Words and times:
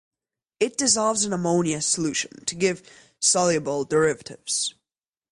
It 0.59 0.77
dissolves 0.79 1.25
in 1.25 1.31
ammonia 1.31 1.79
solution 1.79 2.43
to 2.45 2.55
give 2.55 2.81
soluble 3.19 3.85
derivatives. 3.85 4.73